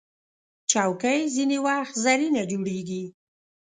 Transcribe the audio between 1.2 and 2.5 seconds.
ځینې وخت زرینه